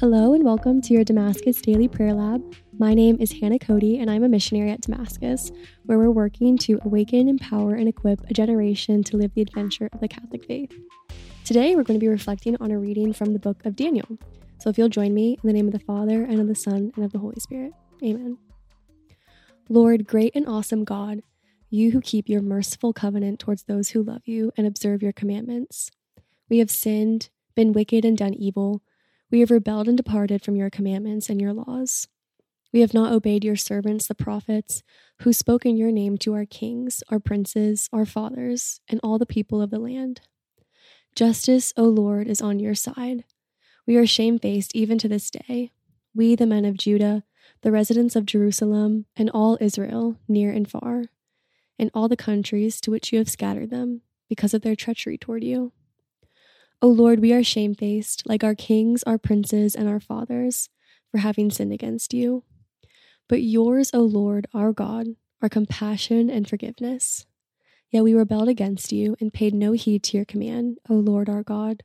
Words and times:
Hello 0.00 0.32
and 0.32 0.42
welcome 0.42 0.80
to 0.80 0.94
your 0.94 1.04
Damascus 1.04 1.60
Daily 1.60 1.86
Prayer 1.86 2.14
Lab. 2.14 2.56
My 2.78 2.94
name 2.94 3.18
is 3.20 3.32
Hannah 3.32 3.58
Cody 3.58 3.98
and 3.98 4.10
I'm 4.10 4.24
a 4.24 4.30
missionary 4.30 4.70
at 4.70 4.80
Damascus, 4.80 5.52
where 5.84 5.98
we're 5.98 6.10
working 6.10 6.56
to 6.56 6.80
awaken, 6.86 7.28
empower, 7.28 7.74
and 7.74 7.86
equip 7.86 8.18
a 8.30 8.32
generation 8.32 9.04
to 9.04 9.18
live 9.18 9.34
the 9.34 9.42
adventure 9.42 9.90
of 9.92 10.00
the 10.00 10.08
Catholic 10.08 10.46
faith. 10.46 10.72
Today 11.44 11.76
we're 11.76 11.82
going 11.82 12.00
to 12.00 12.02
be 12.02 12.08
reflecting 12.08 12.56
on 12.62 12.70
a 12.70 12.78
reading 12.78 13.12
from 13.12 13.34
the 13.34 13.38
book 13.38 13.62
of 13.66 13.76
Daniel. 13.76 14.08
So 14.58 14.70
if 14.70 14.78
you'll 14.78 14.88
join 14.88 15.12
me 15.12 15.32
in 15.34 15.46
the 15.46 15.52
name 15.52 15.66
of 15.66 15.74
the 15.74 15.80
Father, 15.80 16.24
and 16.24 16.40
of 16.40 16.48
the 16.48 16.54
Son, 16.54 16.92
and 16.96 17.04
of 17.04 17.12
the 17.12 17.18
Holy 17.18 17.38
Spirit. 17.38 17.74
Amen. 18.02 18.38
Lord, 19.68 20.06
great 20.06 20.34
and 20.34 20.48
awesome 20.48 20.84
God, 20.84 21.20
you 21.68 21.90
who 21.90 22.00
keep 22.00 22.26
your 22.26 22.40
merciful 22.40 22.94
covenant 22.94 23.38
towards 23.38 23.64
those 23.64 23.90
who 23.90 24.02
love 24.02 24.22
you 24.24 24.50
and 24.56 24.66
observe 24.66 25.02
your 25.02 25.12
commandments. 25.12 25.90
We 26.48 26.56
have 26.60 26.70
sinned, 26.70 27.28
been 27.54 27.74
wicked, 27.74 28.06
and 28.06 28.16
done 28.16 28.32
evil 28.32 28.80
we 29.30 29.40
have 29.40 29.50
rebelled 29.50 29.88
and 29.88 29.96
departed 29.96 30.42
from 30.42 30.56
your 30.56 30.70
commandments 30.70 31.28
and 31.28 31.40
your 31.40 31.52
laws. 31.52 32.08
We 32.72 32.80
have 32.80 32.94
not 32.94 33.12
obeyed 33.12 33.44
your 33.44 33.56
servants, 33.56 34.06
the 34.06 34.14
prophets, 34.14 34.82
who 35.22 35.32
spoke 35.32 35.66
in 35.66 35.76
your 35.76 35.90
name 35.90 36.18
to 36.18 36.34
our 36.34 36.44
kings, 36.44 37.02
our 37.08 37.18
princes, 37.18 37.88
our 37.92 38.06
fathers, 38.06 38.80
and 38.88 39.00
all 39.02 39.18
the 39.18 39.26
people 39.26 39.60
of 39.60 39.70
the 39.70 39.78
land. 39.80 40.20
Justice, 41.16 41.72
O 41.76 41.84
Lord, 41.84 42.28
is 42.28 42.40
on 42.40 42.60
your 42.60 42.74
side. 42.74 43.24
We 43.86 43.96
are 43.96 44.06
shamefaced 44.06 44.74
even 44.74 44.98
to 44.98 45.08
this 45.08 45.30
day. 45.30 45.72
We, 46.14 46.36
the 46.36 46.46
men 46.46 46.64
of 46.64 46.76
Judah, 46.76 47.24
the 47.62 47.72
residents 47.72 48.14
of 48.14 48.26
Jerusalem, 48.26 49.06
and 49.16 49.28
all 49.30 49.58
Israel, 49.60 50.16
near 50.28 50.52
and 50.52 50.70
far, 50.70 51.06
and 51.78 51.90
all 51.92 52.08
the 52.08 52.16
countries 52.16 52.80
to 52.82 52.90
which 52.90 53.12
you 53.12 53.18
have 53.18 53.28
scattered 53.28 53.70
them, 53.70 54.02
because 54.28 54.54
of 54.54 54.62
their 54.62 54.76
treachery 54.76 55.18
toward 55.18 55.42
you. 55.42 55.72
O 56.82 56.88
Lord, 56.88 57.20
we 57.20 57.34
are 57.34 57.42
shamefaced, 57.42 58.22
like 58.24 58.42
our 58.42 58.54
kings, 58.54 59.02
our 59.02 59.18
princes, 59.18 59.74
and 59.74 59.86
our 59.86 60.00
fathers, 60.00 60.70
for 61.10 61.18
having 61.18 61.50
sinned 61.50 61.74
against 61.74 62.14
you. 62.14 62.42
But 63.28 63.42
yours, 63.42 63.90
O 63.92 64.00
Lord, 64.00 64.46
our 64.54 64.72
God, 64.72 65.08
are 65.42 65.50
compassion 65.50 66.30
and 66.30 66.48
forgiveness. 66.48 67.26
Yet 67.90 68.02
we 68.02 68.14
rebelled 68.14 68.48
against 68.48 68.92
you 68.92 69.14
and 69.20 69.32
paid 69.32 69.52
no 69.52 69.72
heed 69.72 70.02
to 70.04 70.16
your 70.16 70.24
command, 70.24 70.78
O 70.88 70.94
Lord 70.94 71.28
our 71.28 71.42
God, 71.42 71.82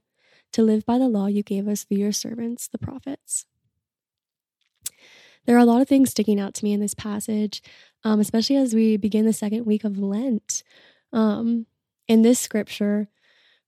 to 0.53 0.63
live 0.63 0.85
by 0.85 0.97
the 0.97 1.09
law 1.09 1.27
you 1.27 1.43
gave 1.43 1.67
us 1.67 1.83
through 1.83 1.97
your 1.97 2.13
servants, 2.13 2.67
the 2.67 2.77
prophets. 2.77 3.45
There 5.45 5.57
are 5.57 5.59
a 5.59 5.65
lot 5.65 5.81
of 5.81 5.89
things 5.89 6.11
sticking 6.11 6.39
out 6.39 6.53
to 6.55 6.63
me 6.63 6.71
in 6.71 6.79
this 6.79 6.93
passage, 6.93 7.61
um, 8.05 8.21
especially 8.21 8.55
as 8.55 8.73
we 8.73 8.95
begin 8.95 9.25
the 9.25 9.33
second 9.33 9.65
week 9.65 9.83
of 9.83 9.97
Lent. 9.97 10.63
Um, 11.11 11.65
in 12.07 12.21
this 12.21 12.39
scripture, 12.39 13.09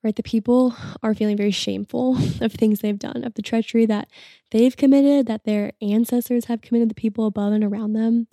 right? 0.03 0.15
The 0.15 0.23
people 0.23 0.75
are 1.03 1.13
feeling 1.13 1.37
very 1.37 1.51
shameful 1.51 2.17
of 2.41 2.53
things 2.53 2.79
they've 2.79 2.97
done, 2.97 3.23
of 3.23 3.33
the 3.33 3.41
treachery 3.41 3.85
that 3.85 4.09
they've 4.51 4.75
committed, 4.75 5.27
that 5.27 5.43
their 5.43 5.73
ancestors 5.81 6.45
have 6.45 6.61
committed, 6.61 6.89
the 6.89 6.95
people 6.95 7.25
above 7.25 7.53
and 7.53 7.63
around 7.63 7.93
them. 7.93 8.27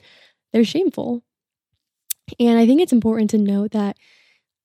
They're 0.52 0.64
shameful. 0.64 1.22
And 2.38 2.58
I 2.58 2.66
think 2.66 2.80
it's 2.80 2.92
important 2.92 3.30
to 3.30 3.38
note 3.38 3.72
that 3.72 3.96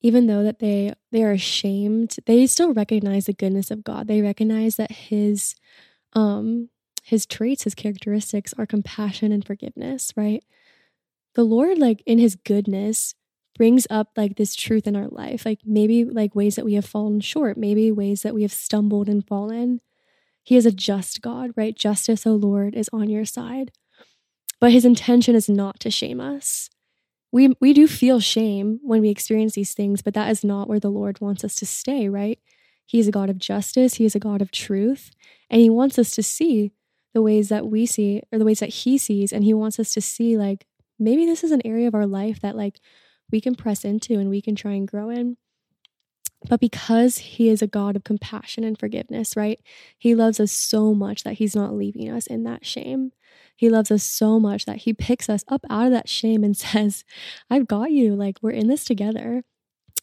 even 0.01 0.27
though 0.27 0.43
that 0.43 0.59
they 0.59 0.93
they 1.11 1.23
are 1.23 1.31
ashamed, 1.31 2.15
they 2.25 2.47
still 2.47 2.73
recognize 2.73 3.25
the 3.25 3.33
goodness 3.33 3.69
of 3.69 3.83
God. 3.83 4.07
They 4.07 4.21
recognize 4.21 4.77
that 4.77 4.91
his 4.91 5.55
um 6.13 6.69
his 7.03 7.25
traits, 7.25 7.63
his 7.63 7.75
characteristics 7.75 8.53
are 8.57 8.65
compassion 8.65 9.31
and 9.31 9.45
forgiveness, 9.45 10.13
right? 10.15 10.43
The 11.35 11.43
Lord 11.43 11.77
like 11.77 12.01
in 12.05 12.19
his 12.19 12.35
goodness 12.35 13.15
brings 13.59 13.85
up 13.89 14.11
like 14.15 14.37
this 14.37 14.55
truth 14.55 14.87
in 14.87 14.95
our 14.95 15.09
life, 15.09 15.45
like 15.45 15.59
maybe 15.65 16.05
like 16.05 16.33
ways 16.33 16.55
that 16.55 16.63
we 16.63 16.75
have 16.75 16.85
fallen 16.85 17.19
short, 17.19 17.57
maybe 17.57 17.91
ways 17.91 18.21
that 18.21 18.33
we 18.33 18.41
have 18.43 18.53
stumbled 18.53 19.09
and 19.09 19.27
fallen. 19.27 19.81
He 20.43 20.55
is 20.55 20.65
a 20.65 20.71
just 20.71 21.21
God, 21.21 21.51
right? 21.57 21.75
Justice, 21.75 22.25
O 22.25 22.35
Lord, 22.35 22.73
is 22.73 22.89
on 22.93 23.09
your 23.09 23.25
side. 23.25 23.71
But 24.61 24.71
his 24.71 24.85
intention 24.85 25.35
is 25.35 25.49
not 25.49 25.77
to 25.81 25.91
shame 25.91 26.21
us. 26.21 26.69
We 27.33 27.53
we 27.59 27.73
do 27.73 27.85
feel 27.85 28.21
shame 28.21 28.79
when 28.81 29.01
we 29.01 29.09
experience 29.09 29.55
these 29.55 29.73
things, 29.73 30.01
but 30.01 30.13
that 30.13 30.31
is 30.31 30.41
not 30.41 30.69
where 30.69 30.79
the 30.79 30.89
Lord 30.89 31.19
wants 31.19 31.43
us 31.43 31.55
to 31.55 31.65
stay, 31.65 32.07
right? 32.07 32.39
He 32.85 32.97
is 32.97 33.09
a 33.09 33.11
God 33.11 33.29
of 33.29 33.37
justice, 33.37 33.95
he 33.95 34.05
is 34.05 34.15
a 34.15 34.19
God 34.19 34.41
of 34.41 34.51
truth, 34.51 35.11
and 35.49 35.59
he 35.61 35.69
wants 35.69 35.99
us 35.99 36.11
to 36.11 36.23
see 36.23 36.71
the 37.13 37.21
ways 37.21 37.49
that 37.49 37.67
we 37.67 37.85
see 37.85 38.23
or 38.31 38.39
the 38.39 38.45
ways 38.45 38.61
that 38.61 38.69
he 38.69 38.97
sees 38.97 39.33
and 39.33 39.43
he 39.43 39.53
wants 39.53 39.79
us 39.79 39.91
to 39.93 40.01
see 40.01 40.37
like 40.37 40.65
maybe 40.97 41.25
this 41.25 41.43
is 41.43 41.51
an 41.51 41.61
area 41.65 41.87
of 41.87 41.95
our 41.95 42.07
life 42.07 42.39
that 42.39 42.55
like 42.55 42.79
we 43.31 43.41
can 43.41 43.55
press 43.55 43.83
into 43.83 44.13
and 44.19 44.29
we 44.29 44.41
can 44.41 44.55
try 44.55 44.73
and 44.73 44.87
grow 44.87 45.09
in. 45.09 45.37
But 46.47 46.59
because 46.59 47.17
he 47.17 47.49
is 47.49 47.61
a 47.61 47.67
God 47.67 47.95
of 47.95 48.03
compassion 48.03 48.63
and 48.63 48.79
forgiveness, 48.79 49.35
right? 49.35 49.59
He 49.97 50.15
loves 50.15 50.39
us 50.39 50.51
so 50.51 50.93
much 50.93 51.23
that 51.23 51.33
he's 51.33 51.55
not 51.55 51.73
leaving 51.73 52.09
us 52.09 52.27
in 52.27 52.43
that 52.43 52.65
shame. 52.65 53.11
He 53.55 53.69
loves 53.69 53.91
us 53.91 54.03
so 54.03 54.39
much 54.39 54.65
that 54.65 54.77
he 54.77 54.93
picks 54.93 55.29
us 55.29 55.43
up 55.49 55.65
out 55.69 55.87
of 55.87 55.91
that 55.91 56.07
shame 56.07 56.43
and 56.43 56.55
says, 56.57 57.03
I've 57.49 57.67
got 57.67 57.91
you. 57.91 58.15
Like, 58.15 58.37
we're 58.41 58.51
in 58.51 58.67
this 58.67 58.85
together. 58.85 59.43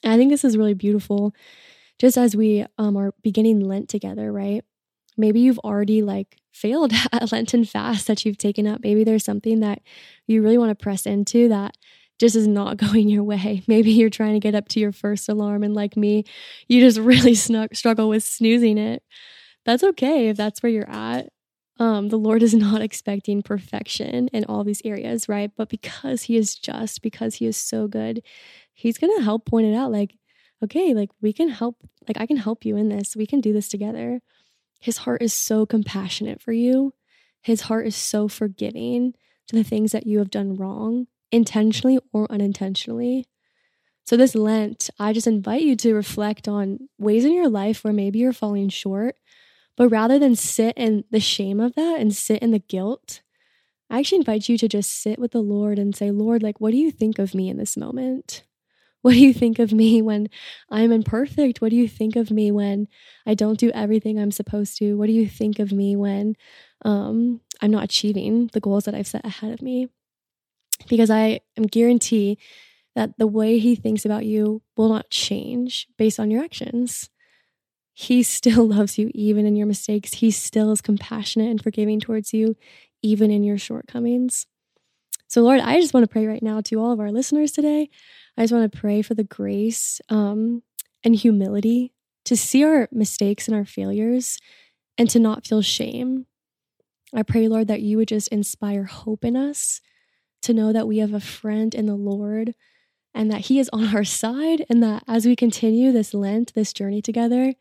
And 0.02 0.12
I 0.12 0.16
think 0.16 0.30
this 0.30 0.44
is 0.44 0.58
really 0.58 0.74
beautiful. 0.74 1.34
Just 1.98 2.18
as 2.18 2.36
we 2.36 2.66
um, 2.76 2.96
are 2.96 3.14
beginning 3.22 3.60
Lent 3.60 3.88
together, 3.88 4.30
right? 4.30 4.62
Maybe 5.16 5.40
you've 5.40 5.58
already 5.60 6.02
like 6.02 6.36
failed 6.52 6.92
at 7.12 7.32
Lenten 7.32 7.64
fast 7.64 8.06
that 8.06 8.24
you've 8.24 8.38
taken 8.38 8.66
up. 8.66 8.82
Maybe 8.82 9.04
there's 9.04 9.24
something 9.24 9.60
that 9.60 9.80
you 10.26 10.42
really 10.42 10.58
want 10.58 10.70
to 10.70 10.82
press 10.82 11.06
into 11.06 11.48
that 11.48 11.76
just 12.18 12.36
is 12.36 12.46
not 12.46 12.76
going 12.76 13.08
your 13.08 13.24
way. 13.24 13.62
Maybe 13.66 13.92
you're 13.92 14.10
trying 14.10 14.34
to 14.34 14.40
get 14.40 14.54
up 14.54 14.68
to 14.68 14.80
your 14.80 14.92
first 14.92 15.28
alarm, 15.28 15.62
and 15.62 15.74
like 15.74 15.96
me, 15.96 16.24
you 16.68 16.80
just 16.80 16.98
really 17.00 17.34
snuck, 17.34 17.74
struggle 17.74 18.08
with 18.08 18.24
snoozing 18.24 18.78
it. 18.78 19.02
That's 19.64 19.82
okay 19.82 20.28
if 20.28 20.36
that's 20.36 20.62
where 20.62 20.70
you're 20.70 20.90
at. 20.90 21.28
Um, 21.78 22.08
the 22.08 22.18
Lord 22.18 22.42
is 22.42 22.54
not 22.54 22.82
expecting 22.82 23.42
perfection 23.42 24.28
in 24.28 24.44
all 24.44 24.64
these 24.64 24.82
areas, 24.84 25.28
right? 25.28 25.50
But 25.56 25.68
because 25.68 26.22
He 26.24 26.36
is 26.36 26.54
just, 26.54 27.02
because 27.02 27.36
He 27.36 27.46
is 27.46 27.56
so 27.56 27.88
good, 27.88 28.22
He's 28.72 28.98
going 28.98 29.16
to 29.16 29.24
help 29.24 29.46
point 29.46 29.66
it 29.66 29.74
out 29.74 29.92
like, 29.92 30.16
okay, 30.62 30.94
like 30.94 31.10
we 31.20 31.32
can 31.32 31.48
help, 31.48 31.76
like 32.08 32.18
I 32.18 32.26
can 32.26 32.36
help 32.36 32.64
you 32.64 32.76
in 32.76 32.88
this. 32.88 33.16
We 33.16 33.26
can 33.26 33.40
do 33.40 33.52
this 33.52 33.68
together. 33.68 34.20
His 34.80 34.98
heart 34.98 35.22
is 35.22 35.32
so 35.32 35.66
compassionate 35.66 36.40
for 36.40 36.52
you, 36.52 36.94
His 37.42 37.62
heart 37.62 37.86
is 37.86 37.96
so 37.96 38.28
forgiving 38.28 39.14
to 39.48 39.56
the 39.56 39.64
things 39.64 39.92
that 39.92 40.06
you 40.06 40.18
have 40.18 40.30
done 40.30 40.56
wrong 40.56 41.06
intentionally 41.36 41.98
or 42.12 42.30
unintentionally. 42.30 43.26
So, 44.04 44.16
this 44.16 44.34
Lent, 44.34 44.88
I 44.98 45.12
just 45.12 45.26
invite 45.26 45.62
you 45.62 45.76
to 45.76 45.94
reflect 45.94 46.46
on 46.48 46.88
ways 46.98 47.24
in 47.24 47.32
your 47.32 47.48
life 47.48 47.82
where 47.82 47.92
maybe 47.92 48.20
you're 48.20 48.32
falling 48.32 48.68
short, 48.68 49.16
but 49.76 49.88
rather 49.88 50.18
than 50.18 50.36
sit 50.36 50.76
in 50.76 51.04
the 51.10 51.20
shame 51.20 51.60
of 51.60 51.74
that 51.74 52.00
and 52.00 52.14
sit 52.14 52.40
in 52.40 52.52
the 52.52 52.60
guilt, 52.60 53.22
I 53.90 53.98
actually 53.98 54.18
invite 54.18 54.48
you 54.48 54.58
to 54.58 54.68
just 54.68 55.02
sit 55.02 55.18
with 55.18 55.32
the 55.32 55.42
Lord 55.42 55.78
and 55.78 55.94
say, 55.94 56.10
Lord, 56.10 56.42
like, 56.42 56.60
what 56.60 56.72
do 56.72 56.76
you 56.76 56.90
think 56.90 57.18
of 57.18 57.34
me 57.34 57.48
in 57.48 57.56
this 57.56 57.76
moment? 57.76 58.42
What 59.02 59.12
do 59.12 59.20
you 59.20 59.32
think 59.32 59.60
of 59.60 59.72
me 59.72 60.02
when 60.02 60.28
I'm 60.68 60.90
imperfect? 60.90 61.60
What 61.60 61.70
do 61.70 61.76
you 61.76 61.86
think 61.86 62.16
of 62.16 62.32
me 62.32 62.50
when 62.50 62.88
I 63.24 63.34
don't 63.34 63.56
do 63.56 63.70
everything 63.70 64.18
I'm 64.18 64.32
supposed 64.32 64.78
to? 64.78 64.94
What 64.94 65.06
do 65.06 65.12
you 65.12 65.28
think 65.28 65.60
of 65.60 65.70
me 65.70 65.94
when 65.94 66.34
um, 66.84 67.40
I'm 67.62 67.70
not 67.70 67.84
achieving 67.84 68.50
the 68.52 68.58
goals 68.58 68.82
that 68.84 68.96
I've 68.96 69.06
set 69.06 69.24
ahead 69.24 69.52
of 69.52 69.62
me? 69.62 69.90
Because 70.88 71.10
I 71.10 71.40
am 71.56 71.64
guarantee 71.64 72.38
that 72.94 73.18
the 73.18 73.26
way 73.26 73.58
he 73.58 73.76
thinks 73.76 74.04
about 74.04 74.24
you 74.24 74.62
will 74.76 74.88
not 74.88 75.10
change 75.10 75.86
based 75.98 76.18
on 76.18 76.30
your 76.30 76.42
actions. 76.42 77.10
He 77.92 78.22
still 78.22 78.66
loves 78.66 78.98
you 78.98 79.10
even 79.14 79.46
in 79.46 79.56
your 79.56 79.66
mistakes. 79.66 80.14
He 80.14 80.30
still 80.30 80.72
is 80.72 80.80
compassionate 80.80 81.50
and 81.50 81.62
forgiving 81.62 82.00
towards 82.00 82.32
you 82.32 82.56
even 83.02 83.30
in 83.30 83.44
your 83.44 83.58
shortcomings. 83.58 84.46
So, 85.28 85.42
Lord, 85.42 85.60
I 85.60 85.80
just 85.80 85.92
want 85.92 86.04
to 86.04 86.12
pray 86.12 86.26
right 86.26 86.42
now 86.42 86.60
to 86.62 86.76
all 86.76 86.92
of 86.92 87.00
our 87.00 87.10
listeners 87.10 87.52
today. 87.52 87.90
I 88.36 88.42
just 88.42 88.52
want 88.52 88.70
to 88.70 88.78
pray 88.78 89.02
for 89.02 89.14
the 89.14 89.24
grace 89.24 90.00
um, 90.08 90.62
and 91.04 91.14
humility 91.14 91.92
to 92.24 92.36
see 92.36 92.64
our 92.64 92.88
mistakes 92.92 93.48
and 93.48 93.56
our 93.56 93.64
failures 93.64 94.38
and 94.96 95.10
to 95.10 95.18
not 95.18 95.46
feel 95.46 95.62
shame. 95.62 96.26
I 97.14 97.22
pray, 97.22 97.48
Lord, 97.48 97.68
that 97.68 97.82
you 97.82 97.96
would 97.96 98.08
just 98.08 98.28
inspire 98.28 98.84
hope 98.84 99.24
in 99.24 99.36
us 99.36 99.80
to 100.46 100.54
know 100.54 100.72
that 100.72 100.88
we 100.88 100.98
have 100.98 101.12
a 101.12 101.20
friend 101.20 101.74
in 101.74 101.86
the 101.86 101.94
Lord 101.94 102.54
and 103.14 103.30
that 103.30 103.42
He 103.42 103.58
is 103.58 103.70
on 103.72 103.94
our 103.94 104.04
side, 104.04 104.64
and 104.68 104.82
that 104.82 105.02
as 105.08 105.26
we 105.26 105.36
continue 105.36 105.90
this 105.90 106.12
Lent, 106.12 106.54
this 106.54 106.72
journey 106.72 107.02
together, 107.02 107.54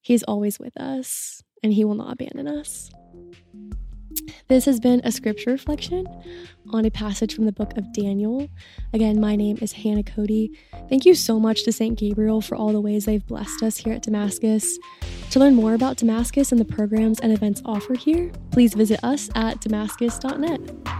He's 0.00 0.22
always 0.24 0.58
with 0.58 0.76
us 0.76 1.42
and 1.62 1.72
He 1.72 1.84
will 1.84 1.94
not 1.94 2.12
abandon 2.12 2.48
us. 2.48 2.90
This 4.48 4.64
has 4.64 4.80
been 4.80 5.00
a 5.04 5.12
scripture 5.12 5.50
reflection 5.50 6.06
on 6.70 6.84
a 6.84 6.90
passage 6.90 7.34
from 7.34 7.46
the 7.46 7.52
book 7.52 7.76
of 7.76 7.92
Daniel. 7.92 8.48
Again, 8.92 9.20
my 9.20 9.36
name 9.36 9.58
is 9.60 9.72
Hannah 9.72 10.02
Cody. 10.02 10.50
Thank 10.88 11.04
you 11.04 11.14
so 11.14 11.38
much 11.38 11.64
to 11.64 11.72
St. 11.72 11.98
Gabriel 11.98 12.40
for 12.40 12.56
all 12.56 12.72
the 12.72 12.80
ways 12.80 13.04
they've 13.04 13.26
blessed 13.26 13.62
us 13.62 13.76
here 13.78 13.94
at 13.94 14.02
Damascus. 14.02 14.78
To 15.30 15.38
learn 15.38 15.54
more 15.54 15.74
about 15.74 15.98
Damascus 15.98 16.50
and 16.50 16.60
the 16.60 16.64
programs 16.64 17.20
and 17.20 17.32
events 17.32 17.62
offered 17.64 17.98
here, 17.98 18.32
please 18.50 18.74
visit 18.74 19.00
us 19.02 19.30
at 19.34 19.60
damascus.net. 19.60 20.97